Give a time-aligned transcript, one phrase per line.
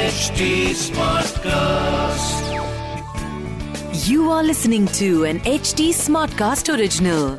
[0.00, 2.44] HD Smartcast.
[4.08, 7.38] You are listening to an HD Smartcast original.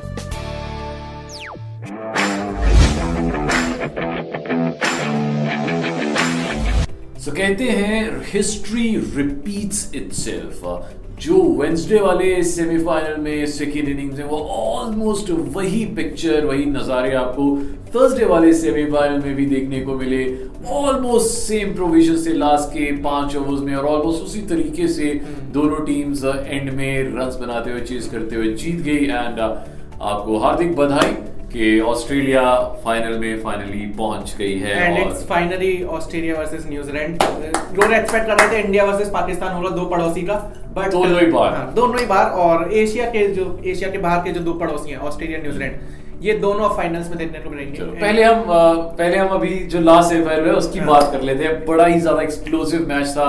[7.19, 8.01] सो कहते हैं
[8.33, 10.61] history repeats itself
[11.20, 17.56] जो Wednesday वाले semifinal में सेकेंड इनिंग्स है वो ऑलमोस्ट वही पिक्चर वही नज़ारे आपको
[17.94, 20.22] थर्सडे वाले सेमीफाइनल में भी देखने को मिले।
[20.70, 25.12] ऑलमोस्ट सेम प्रोविज़न से लास्ट के पाँच ओवर्स में और ऑलमोस्ट उसी तरीके से
[25.52, 30.74] दोनों टीम्स एंड में रन बनाते हुए चीज़ करते हुए जीत गई एंड आपको हार्दिक
[30.76, 31.16] बधाई।
[31.52, 32.42] कि ऑस्ट्रेलिया
[32.84, 37.22] फाइनल में फाइनली पहुँच गई है and it's finally Australia versus New Zealand
[37.78, 40.34] लोग एक्सपेक्ट कर रहे थे इंडिया वर्सेस पाकिस्तान होगा दो पड़ोसी का।
[40.74, 44.32] बट दोनों ही बार। दोनों ही बार और एशिया के जो एशिया के बाहर के
[44.32, 48.42] जो दो पड़ोसी हैं ऑस्ट्रेलिया न्यूजीलैंड ये दोनों फाइनल्स में देखने को मिलेंगे। पहले हम
[48.48, 52.00] पहले हम अभी जो लास्ट सेमीफाइनल है उसकी हाँ। बात कर लेते हैं। बड़ा ही
[52.00, 53.28] ज़्यादा एक्सप्लोसिव मैच था।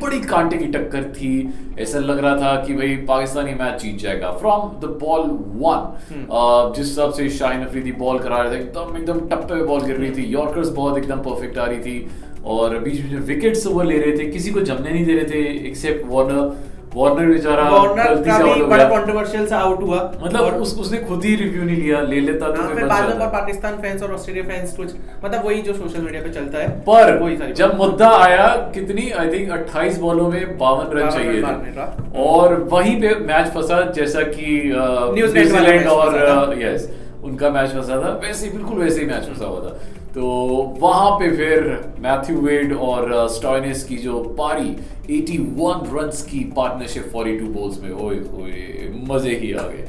[0.00, 1.32] बड़ी कांटे की टक्कर थी।
[1.78, 5.22] ऐसा लग रहा था कि भाई पाकिस्तानी मैच जीत जाएगा। From the ball.
[5.56, 9.82] वन जिस हिसाब से शाहिन अफरीदी बॉल करा रहे थे एकदम एकदम टप्पे में बॉल
[9.82, 12.10] गिर रही थी। यॉर्कर्स बहुत एकदम परफेक्ट आ रही थी।
[12.44, 15.24] और बीच बीच में विकेट्स वो ले रहे थे। किसी को जमने नहीं दे रहे
[15.24, 20.54] थे एक्सेप्ट वार्नर वार्नर बेचारा वार्नर का भी बड़ा कंट्रोवर्शियल सा आउट हुआ। मतलब और-
[20.54, 23.76] उस, उसने खुद ही रिव्यू नहीं लिया ले लेता तो हाँ, फिर बाद में पाकिस्तान
[23.76, 24.92] फैंस और ऑस्ट्रेलिया फैंस कुछ
[25.24, 29.10] मतलब वही जो सोशल मीडिया पे चलता है पर वही सारी जब मुद्दा आया कितनी
[29.10, 34.22] आई थिंक 28 बॉलों में बावन रन चाहिए। थे। और वहीं पे मैच फंसा जैसा
[34.22, 36.90] कि न्यूजीलैंड मैच और यस
[37.24, 39.78] उनका मैच फंसा था वैसे बिल्कुल वैसे ही मैच फंसा हुआ था।
[40.14, 40.22] तो
[40.80, 41.62] वहाँ पे फिर
[42.00, 44.74] मैथ्यू वेड और स्टॉइनिस की जो पारी
[45.10, 49.86] 81 रन्स की पार्टनरशिप 42 बॉल्स में, ओए ओए मज़े ही आ गए।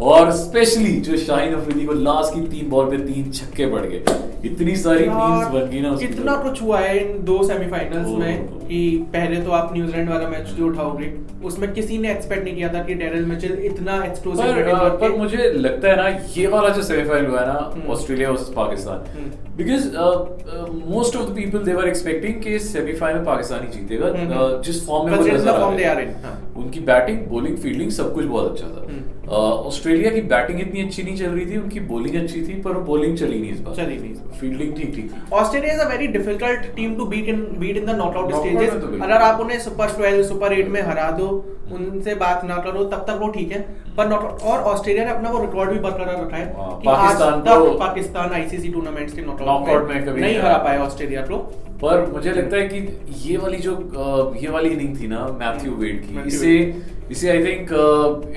[0.00, 4.02] और स्पेशली जो शाहीन अफरीदी को लास्ट की तीन बॉल पे तीन छक्के पड़ गए
[4.44, 8.80] इतनी सारी मीम्स बन गई ना तो। कुछ हुआ है इन दो सेमीफाइनल्स में कि
[9.12, 11.12] पहले तो आप न्यूजीलैंड वाला मैच जो उठाओगे
[11.44, 15.50] उसमें किसी ने एक्सपेक्ट नहीं किया था कि डेरिल मिचेल इतना एक्सप्लोसिव पर, पर मुझे
[15.50, 19.56] लगता है ना ये वाला जो सेमीफाइनल हुआ है हम्म। ना Australia versus Pakistan hmm.
[19.56, 19.88] Because
[20.88, 25.10] most of the people they were expecting कि सेमीफाइनल पाकिस्तान ही जीतेगा हम्म। जिस फॉर्म
[25.10, 28.66] में वो नज़र आ रहे हैं हाँ। उनकी बैटिंग बॉलिंग फील्डिंग सब कुछ बहुत अच्छा
[28.66, 32.54] था हम्म। ऑस्ट्रेलिया की बैटिंग इतनी अच्छी नहीं चल रही थी उनकी बॉलिंग अच्छी थी
[32.62, 35.88] पर बॉलिंग चली नहीं इस बार। चली नहीं फील्डिंग ठीक ठीक थी। Australia is a
[35.88, 39.02] very difficult team to beat in beat in the knockout Knockout stages.
[39.02, 41.28] अगर आप उन्हें सुपर 12 सुपर 8 में हरा दो
[41.72, 43.60] उनसे बात ना करो तब तक वो ठीक है।
[43.96, 47.40] पर नॉकआउट और ऑस्ट्रेलिया ने अपना वो रिकॉर्ड भी बरकरार रखा है हाँ, कि पाकिस्तान
[47.42, 51.38] तक पाकिस्तान आईसीसी टूर्नामेंट्स के Knockout नॉकआउट में कभी नहीं हरा। पाया ऑस्ट्रेलिया को।
[51.82, 53.72] पर मुझे लगता है कि ये वाली जो
[54.42, 56.54] ये वाली इनिंग थी ना मैथ्यू वेड की Matthew इसे
[57.10, 57.68] इसे I think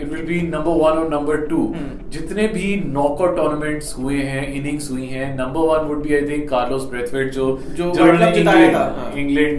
[0.02, 1.62] it will be number one और नंबर टू।
[2.12, 6.47] जितने भी नॉकआउट टूर्नामेंट्स हुए हैं इनिंग्स हुई हैं number one would be I think
[6.50, 7.47] Carlos Brathwaite जो
[7.78, 9.12] जो जो इंग्लैंड हाँ।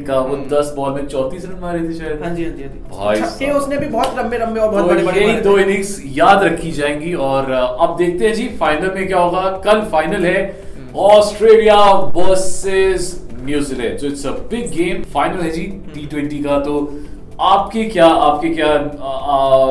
[0.07, 2.63] का वो हम्म। 10 बॉल में 34 रन मारे थे शायद। हाँ जी हाँ जी
[2.63, 6.43] हाँ भाई उसने भी बहुत लंबे लंबे और बहुत तो बड़े बड़े दो इनिंग्स याद
[6.45, 10.39] रखी जाएँगी और अब देखते हैं जी फाइनल में क्या होगा। कल फाइनल है
[11.11, 11.77] Australia
[12.17, 13.99] versus New Zealand.
[13.99, 15.63] So it's a big game final है जी
[15.95, 16.81] टी ट्वेंटी का तो
[17.41, 18.67] आपके क्या आपकी क्या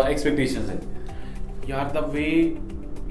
[0.10, 2.30] एक्सपेक्टेशंस हैं यार the way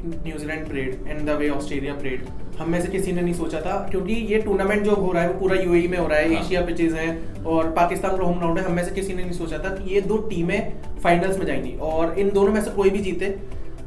[0.04, 2.24] New Zealand played and the way Australia played
[2.58, 5.28] हम में से किसी ने नहीं सोचा था क्योंकि ये टूर्नामेंट जो हो रहा है
[5.28, 8.38] वो पूरा यूएई में हो रहा है हाँ। एशिया पिचेज हैं और पाकिस्तान का होम
[8.38, 11.38] ग्राउंड है हम में से किसी ने नहीं सोचा था कि ये दो टीमें फाइनल्स
[11.38, 13.36] में जाएँगी और इन दोनों में से कोई भी जीते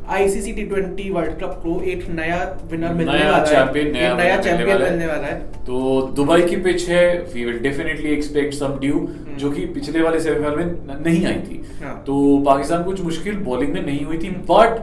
[0.09, 2.37] ICC T twenty world cup को एक नया
[2.71, 6.55] विनर मिलने नया वाला है। champion, नया नया चैंपियन मिलने वाला है। तो दुबई की
[6.55, 9.07] पिच है। We will definitely expect some dew
[9.37, 13.73] जो कि पिछले वाले सेमीफाइनल में नहीं आई थी। हाँ। तो पाकिस्तान कुछ मुश्किल बॉलिंग
[13.73, 14.79] में नहीं हुई थी। बट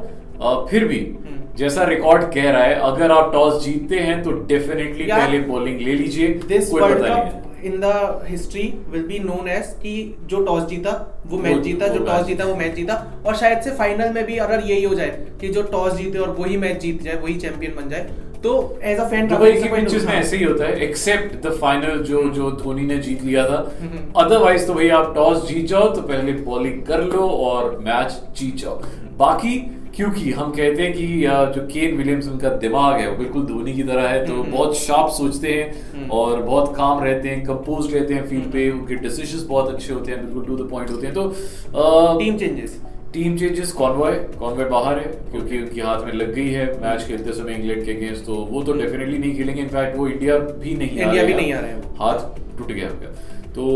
[0.71, 5.05] फिर भी हम्म। जैसा रिकॉर्ड कह रहा है अगर आप टॉस जीतते हैं तो डेफिनेटली
[5.05, 9.75] पहले बॉलिंग ले लीजिए। दिस कोई पता नहीं in the history will be known as
[9.83, 9.95] कि
[10.27, 10.93] जो टॉस जीता
[11.27, 12.95] वो मैच जीता जो टॉस जीता वो मैच जीता।
[13.27, 16.37] और शायद से फाइनल में भी अगर यही हो जाए कि जो टॉस जीते और
[16.39, 18.11] वही मैच जीत जाए वही चैंपियन बन जाए
[18.43, 18.51] तो
[18.83, 22.23] एज अ फ़ैन दुबई की पिचेस में ऐसे ही होता है एक्सेप्ट द फाइनल जो
[22.31, 23.57] जो धोनी ने जीत लिया था।
[24.17, 28.55] अदरवाइज़ तो भाई आप टॉस जीत जाओ तो पहले बॉलिंग कर लो और मैच जीत
[28.57, 28.81] जाओ।
[29.19, 29.57] बाकी
[29.99, 31.07] क्योंकि हम कहते हैं कि
[31.55, 34.77] जो केन विलियम्स उनका दिमाग है वो बिल्कुल धोनी की तरह है तो हम्म। बहुत
[34.79, 35.65] शार्प सोचते हैं
[35.95, 39.93] हम्म। और बहुत काम रहते हैं कंपोज रहते हैं फ़ील्ड पे उनके डिसीजंस बहुत अच्छे
[39.93, 42.81] होते हैं बिल्कुल टू द पॉइंट होते हैं। तो team changes
[43.13, 47.33] team changes Conway Conway बाहर है क्योंकि उनके हाथ में लग गई है मैच खेलते
[47.33, 50.99] समय इंग्लैंड के अगेंस्ट तो वो तो डेफिनेटली नहीं खेलेंगे। इनफैक्ट वो इंडिया भी नहीं
[50.99, 53.28] इंडिया भी नहीं आ रहे हैं। हाथ टूट गया उनका।
[53.59, 53.69] तो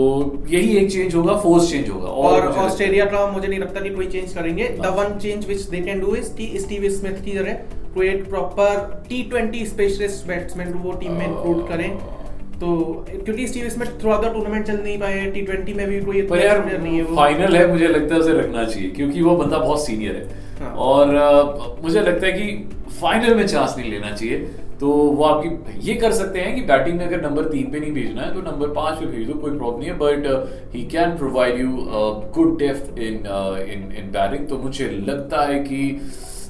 [0.48, 4.06] यही एक चेंज होगा फोर्स चेंज होगा। और ऑस्ट्रेलिया का मुझे नहीं लगता कि कोई
[4.06, 7.32] चेंज करेंगे। द हाँ। One change which they can do is कि स्टीव स्मिथ की
[7.32, 7.52] जगह
[7.94, 8.76] कोई एक proper
[9.08, 11.88] T twenty specialist batsman वो टीम में इंक्लूड करें।
[12.60, 12.68] तो
[13.10, 16.44] क्योंकि Steve Smith throughout the tournament चल नहीं पाए टी ट्वेंटी में भी कोई पर
[16.44, 19.58] यार नहीं है वो। फाइनल है मुझे लगता है उसे रखना चाहिए क्योंकि वो बंदा
[19.58, 20.24] बहुत सीनियर है।
[20.60, 22.46] हाँ। और मुझे लगता है कि
[23.00, 24.38] फाइनल में चांस नहीं लेना चाहिए।
[24.82, 27.92] तो वो आपकी ये कर सकते हैं कि बैटिंग में अगर नंबर तीन पे नहीं
[27.92, 31.16] भेजना है तो नंबर पाँच पे भेज दो कोई प्रॉब्लम नहीं है but he can
[31.18, 31.68] provide you
[32.34, 33.14] good depth in
[33.74, 35.80] in in batting तो मुझे लगता है कि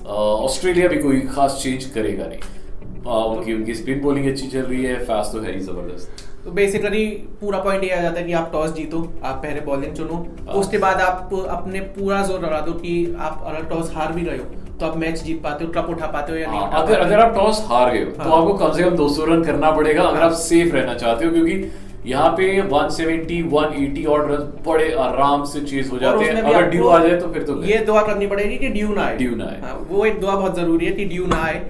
[0.06, 4.62] अ, ऑस्ट्रेलिया भी कोई खास चेंज करेगा नहीं। अ, उनकी उनकी स्पिन बॉलिंग अच्छी चल
[4.62, 7.04] रही है फास्ट तो है ही ज़बरदस्त। तो बेसिकली
[7.40, 10.14] पूरा पॉइंट ये आ जाता है कि आप टॉस जीतो आप पहले बॉलिंग चुनो
[10.46, 14.24] हाँ। उसके बाद आप अपने पूरा ज़ोर लगा दो कि आप अगर टॉस हार भी
[14.24, 14.44] रहे हो।
[14.82, 17.20] तो आप मैच जीत पाते हो ट्रप उठा पाते हो या नहीं हाँ, अगर अगर
[17.20, 20.02] आप टॉस हार गए हो तो हाँ। आपको कम से कम 200 रन करना पड़ेगा
[20.04, 21.70] अगर हाँ। आप सेफ़ रहना चाहते हो क्योंकि
[22.06, 26.88] यहाँ पे 170 180 और रन बड़े आराम से चेज हो जाते हैं अगर ड्यू
[26.88, 29.44] आ जाए तो फिर तो ये दुआ करनी पड़ेगी कि ड्यू ना आए ड्यू ना
[29.44, 31.62] आए। हाँ, वो एक दुआ बहुत ज़रूरी है कि ड्यू ना आए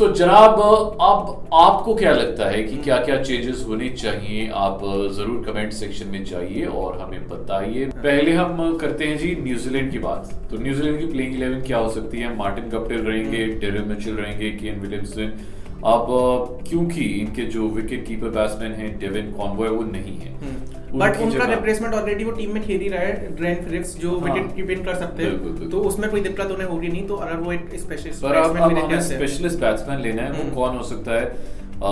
[0.00, 0.60] तो जनाब
[1.02, 4.48] अब आपको क्या लगता है कि क्या क्या चेंजेस होने चाहिए?
[4.56, 4.80] आप
[5.16, 9.98] ज़रूर कमेंट सेक्शन में जाइए और हमें बताइए। पहले हम करते हैं जी न्यूजीलैंड की
[9.98, 12.36] बात। तो न्यूजीलैंड की प्लेइंग इलेवन क्या हो सकती है?
[12.36, 15.38] मार्टिन कप्टिल रहेंगे डेरिल मिचेल रहेंगे केन विलियमसन
[15.84, 16.06] अब
[16.68, 20.34] क्योंकि इनके जो विकेट कीपर बैट्समैन हैं डेविन कॉनवॉय वो नहीं है।
[20.98, 24.34] बट उनका रिप्लेसमेंट ऑलरेडी वो टीम में खेल ही रहा है ड्रेन फिलिप्स जो हाँ।
[24.34, 27.52] विकेट कीपिंग कर सकते हैं। तो उसमें कोई दिक्कत उन्हें होगी नहीं तो अगर वो
[27.52, 31.24] एक स्पेशलिस्ट पर अब हमें स्पेशलिस्ट बैट्समैन लेना है वो हम्म। कौन हो सकता है?
[31.24, 31.82] अ,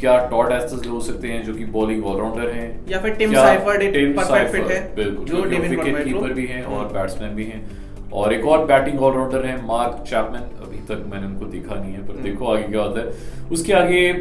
[0.00, 2.80] क्या टॉड एस्टस हो सकते हैं जो कि बॉलिंग ऑलराउंडर हैं?
[2.88, 6.84] या फिर टिम साइफर्ड एक साइफर्ड, fit है, बिल्कुल जो विकेट कीपर भी हैं और
[6.84, 7.70] हम्म। बैट्समैन भी हैं।
[8.12, 12.06] और एक और बैटिंग ऑलराउंडर है मार्क चैपमैन अभी तक मैंने उनको देखा नहीं है
[12.06, 14.12] पर हम्म। देखो आगे क्या होता है उसके आगे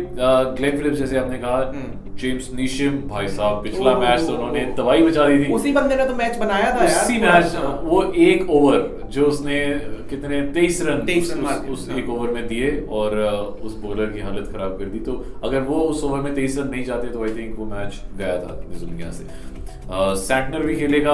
[0.58, 5.04] ग्लेन फिलिप्स जैसे आपने कहा हम्म। जेम्स नीशिम भाई साहब पिछला मैच तो उन्होंने। तबाही
[5.04, 8.50] मचा दी थी उसी बंदे ने तो मैच बनाया था यार उसी। मैच वो एक
[8.52, 9.60] ओवर जो उसने
[10.10, 13.18] कितने तेईस रन 23 उस, रन उस, उस हाँ। एक ओवर में दिए और
[13.64, 15.14] उस बॉलर की हालत खराब कर दी तो
[15.44, 18.36] अगर वो उस ओवर में तेईस रन नहीं जाते तो आई थिंक वो मैच गया
[18.38, 19.48] था न्यूजीलैंड से
[19.92, 21.14] सैंटनर भी खेलेगा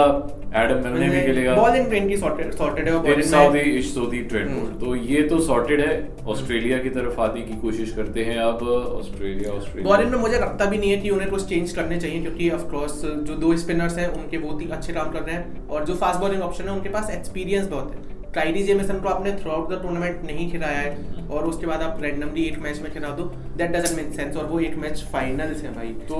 [0.55, 4.49] एडम मिलने भी खेलेगा बॉलिंग ट्रेन की सॉर्टेड सॉर्टेड है और साउदी इश सऊदी ट्रेंड
[4.49, 5.93] हम्म। तो ये तो सॉर्टेड है
[6.27, 10.65] ऑस्ट्रेलिया की तरफ़ आने की कोशिश करते हैं अब ऑस्ट्रेलिया ऑस्ट्रेलिया बॉलिंग में मुझे लगता
[10.65, 13.97] भी नहीं है कि उन्हें कुछ चेंज करने चाहिए, क्योंकि ऑफ़ कोर्स जो दो स्पिनर्स
[13.97, 16.71] हैं, उनके बहुत ही अच्छे काम कर रहे हैं, और जो फास्ट बॉलिंग ऑप्शन है,
[16.71, 20.79] उनके पास एक्सपीरियंस बहुत है। काइरी जेमिसन को आपने थ्रू आउट द टूर्नामेंट नहीं खिलाया
[20.79, 23.23] है और उसके बाद आप रैंडमली एक मैच में खिला दो
[23.57, 26.17] दैट डजंट मेक सेंस और वो एक मैच फाइनल्स है भाई। तो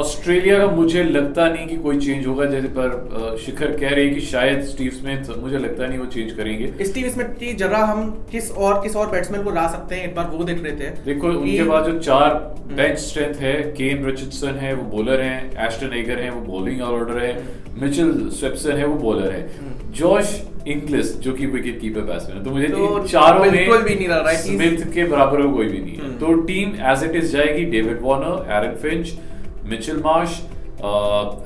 [0.00, 4.04] ऑस्ट्रेलिया तो, का मुझे लगता नहीं कि कोई चेंज होगा जैसे पर शिखर कह रहे
[4.04, 7.84] हैं कि शायद स्टीव स्मिथ मुझे लगता नहीं वो चेंज करेंगे। स्टीव स्मिथ की जगह
[7.92, 10.84] हम किस और किस और बैट्समैन को ला सकते हैं एक बार वो देख लेते
[10.84, 12.34] हैं। देखो उनके पास जो चार
[12.72, 17.24] बेंच स्ट्रेंथ है केन रिचर्डसन है वो बॉलर हैं एस्टन एगर है वो बॉलिंग ऑलराउंडर
[17.24, 17.34] है
[17.82, 22.50] मिचेल स्वेप्सन है वो बॉलर है। जॉश इंग्लिस जो कि विकेट कीपर बैट्समैन है। तो
[22.50, 25.78] मुझे तो चारों में बिल्कुल भी नहीं लग रहा है स्मिथ के बराबर कोई भी
[25.78, 29.12] नहीं है। हम्म। तो टीम एज इट इज़ जाएगी David Warner Aaron Finch
[29.70, 30.40] Mitchell Marsh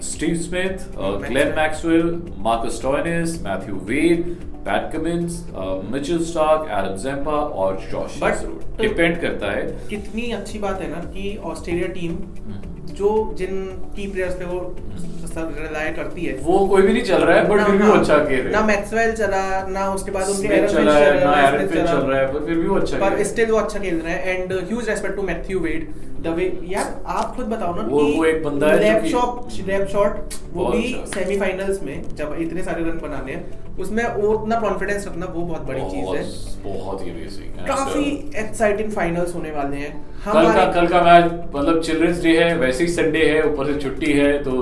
[0.04, 0.84] Steve Smith
[1.24, 2.04] Glenn Maxwell
[2.44, 4.22] Marcus Stoinis Matthew Wade
[4.68, 5.44] Pat Cummins
[5.90, 8.20] Mitchell Starc Adam Zampa और जॉश
[8.80, 12.65] डिपेंड करता है। कितनी अच्छी बात है ना कि ऑस्ट्रेलिया टीम हम्म।
[12.96, 13.08] जो
[13.38, 13.62] जिन
[13.96, 14.60] की प्लेयर्स पे वो
[15.38, 18.16] रिलाय करती है। वो कोई भी नहीं चल रहा है बट फिर भी वो अच्छा
[18.18, 21.82] खेल रहे ना मैक्सवेल चला ना उसके बाद उनके एरन चला है ना एरन स्मिथ
[21.82, 23.78] चल। रहा है पर फिर भी वो अच्छा खेल पर रहे हैं। स्टिल वो अच्छा
[23.78, 25.88] खेल रहे हैं। And huge respect to Matthew Wade
[26.22, 29.86] the way यार आप खुद बताओ ना वो- वो एक बंदा है लैप शॉट लैप
[29.92, 34.58] शॉट वो भी अच्छा। सेमीफाइनल्स में जब इतने सारे रन बनाने हैं उसमें वो उतना
[34.60, 36.22] कॉन्फिडेंस रखना वो बहुत बड़ी चीज़ है।
[36.64, 38.04] बहुत ही अमेजिंग काफ़ी
[38.38, 39.92] एक्साइटिंग फाइनल्स होने वाले हैं।
[40.26, 43.78] कल का कल का मैच मतलब चिल्ड्रंस डे है वैसे ही संडे है ऊपर से
[43.80, 44.52] छुट्टी है तो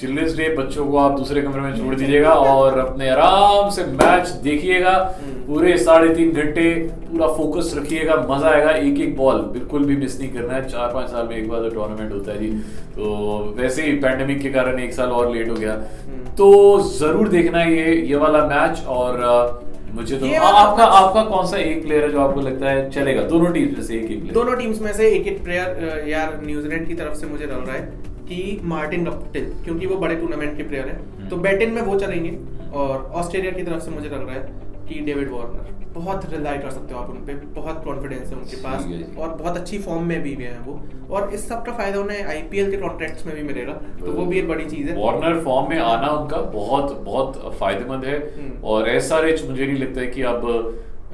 [0.00, 4.28] चिल्ड्रंस डे बच्चों को आप दूसरे कमरे में छोड़ दीजिएगा और अपने आराम से मैच
[4.42, 6.62] देखिएगा। हम्म। पूरे साढ़े तीन घंटे
[7.08, 10.92] पूरा फोकस रखिएगा मज़ा आएगा एक एक बॉल बिल्कुल भी मिस नहीं करना है। चार
[10.94, 12.48] पाँच साल में एक बार तो टूर्नामेंट होता है जी।
[12.94, 16.48] तो वैसे ही पैंडेमिक के कारण एक साल और लेट हो गया। हम्म। तो
[16.90, 19.62] ज़रूर देखना है ये ये वाला मैच और
[19.94, 23.22] मुझे तो आ, आपका आपका कौन सा एक प्लेयर है जो आपको लगता है चलेगा?
[23.24, 26.86] दोनों टीम से एक एक प्लेयर दोनों टीम्स में से एक एक प्लेयर यार न्यूजीलैंड
[26.88, 27.82] की तरफ़ से मुझे लग रहा है
[28.28, 32.36] कि मार्टिन गप्टिल क्योंकि वो बड़े टूर्नामेंट के प्लेयर हैं। तो बैटिन में वो चलेंगे
[32.74, 36.70] और ऑस्ट्रेलिया की तरफ़ से मुझे लग रहा है कि डेविड वार्नर बहुत रिलाई कर
[36.70, 38.86] सकते हो आप उन पे बहुत कॉन्फिडेंस है उनके पास।
[39.18, 42.24] और बहुत अच्छी फॉर्म में भी है हैं वो और इस सब का फ़ायदा उन्हें
[42.24, 45.68] आईपीएल के कॉन्ट्रैक्ट्स में भी मिलेगा तो वो भी एक बड़ी चीज़ है वार्नर फॉर्म
[45.70, 50.06] में आना उनका बहुत बहुत फ़ायदेमंद है हम्म। और ऐसा रिच मुझे नहीं लगता है
[50.06, 50.48] कि अब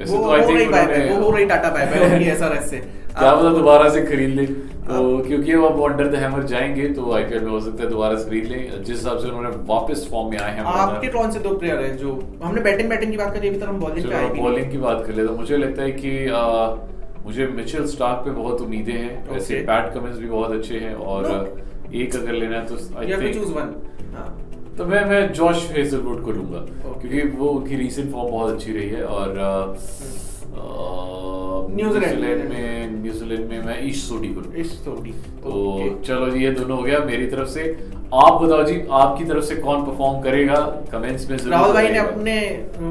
[0.01, 3.35] ऐसे वो तो आई थिंक वो हो रही टाटा बाय बाय उनकी ऐसा से। क्या
[3.35, 4.47] पता दोबारा से खरीद ले।
[4.91, 8.17] तो क्योंकि वो अब अंडर द हैमर जाएँगे तो आईपीएल में हो सकता है दोबारा
[8.19, 11.39] से खरीद ले। जिस हिसाब से उन्होंने वापस फॉर्म में आए हैं आपके कौन से
[11.39, 12.13] दो प्लेयर हैं जो
[12.45, 15.05] हमने बैटिंग बैटिंग की बात करी अभी तक हम बॉलिंग पे आए बॉलिंग की बात
[15.07, 16.13] कर ले तो मुझे लगता है कि
[17.27, 19.67] मुझे मिचेल स्टार्क पे बहुत उम्मीदें हैं। वैसे Okay.
[19.67, 21.25] पैट कमिंस भी बहुत अच्छे हैं और
[21.95, 23.73] एक अगर लेना है तो आई थिंक one.
[24.15, 24.29] हाँ.
[24.81, 26.61] तो मैं मैं जॉश हेजलवुड को लूँगा
[26.91, 27.01] Okay.
[27.01, 29.35] क्योंकि वो उनकी रीसेंट फॉर्म बहुत अच्छी रही है और
[31.73, 35.13] न्यूजीलैंड न्यूजीलैंड में न्यूजीलैंड में मैं ईश सोडी को इस थोड़ी.
[35.43, 36.07] तो Okay.
[36.07, 37.65] चलो जी ये दोनों हो गया। मेरी तरफ़ से
[38.23, 40.57] आप बताओ जी आपकी तरफ़ से कौन परफॉर्म करेगा?
[40.93, 42.41] कमेंट्स में ज़रूर राहुल भाई ने अपने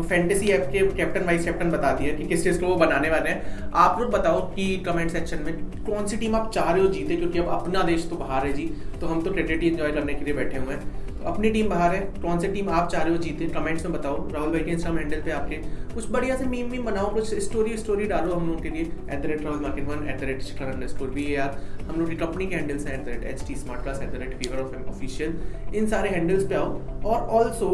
[0.09, 3.29] फैंटेसी ऐप के कैप्टन वाइस कैप्टन बता दिया कि किस चीज़ को वो बनाने वाले
[3.29, 5.53] हैं। आप लोग बताओ कि कमेंट सेक्शन में
[5.85, 8.53] कौन सी टीम आप चाह रहे हो जीते क्योंकि अब अपना देश तो बाहर है
[8.53, 11.69] जी तो हम तो क्रिकेट ही एंजॉय करने के लिए बैठे हुए हैं। अपनी टीम
[11.69, 14.59] बाहर है, कौन सी टीम आप चाह रहे हो जीते कमेंट्स में बताओ। राहुल भाई
[14.59, 15.55] के इंस्टाग्राम हैंडल पे आपके।
[15.93, 19.21] कुछ बढ़िया से मीम मीम बनाओ, कुछ स्टोरी स्टोरी डालो हम लोगों के लिए। At
[19.21, 22.09] the rate Rahul market one at the rate Shikhar under score भी यार हम लोग
[22.09, 24.37] की कंपनी के हैंडल्स हैं at the rate H T smart class at the rate
[24.37, 25.39] fever of official
[25.75, 27.69] इन सारे हैंडल्स पे आओ। और also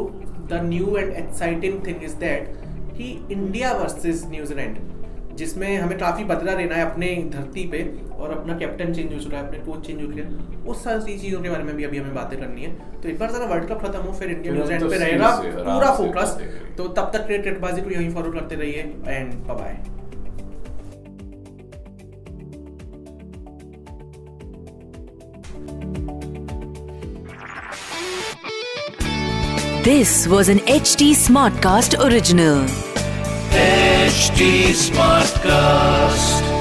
[0.49, 2.53] the new and exciting thing is that
[2.97, 4.77] कि इंडिया वर्सेज न्यूजीलैंड
[5.38, 7.80] जिसमें हमें काफ़ी बदला लेना है अपने धरती पे
[8.18, 10.25] और अपना कैप्टन चेंज हो चुका है अपने कोच चेंज हो गया
[10.72, 13.32] उस सारी चीज़ों के बारे में भी अभी हमें बातें करनी है। तो एक बार
[13.32, 16.38] जरा वर्ल्ड कप खत्म हो फिर इंडिया न्यूजीलैंड पे रहेगा पूरा फोकस
[16.77, 19.77] तो तब तक क्रिकेट बाजी को यहीं फॉलो करते रहिए and bye
[29.86, 32.85] This was an HT Smartcast original.
[34.15, 36.54] HT Smartcast.